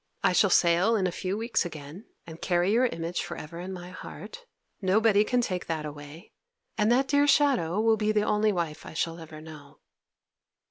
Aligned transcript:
I 0.23 0.33
shall 0.33 0.49
sail 0.49 0.95
in 0.95 1.05
a 1.05 1.11
few 1.11 1.37
weeks 1.37 1.63
again, 1.63 2.05
and 2.25 2.41
carry 2.41 2.71
your 2.71 2.87
image 2.87 3.23
for 3.23 3.37
ever 3.37 3.59
in 3.59 3.71
my 3.71 3.89
heart; 3.91 4.47
nobody 4.81 5.23
can 5.23 5.41
take 5.41 5.67
that 5.67 5.85
away, 5.85 6.31
and 6.75 6.91
that 6.91 7.07
dear 7.07 7.27
shadow 7.27 7.79
will 7.79 7.97
be 7.97 8.11
the 8.11 8.23
only 8.23 8.51
wife 8.51 8.83
I 8.83 8.93
shall 8.95 9.19
ever 9.19 9.39
know. 9.41 9.77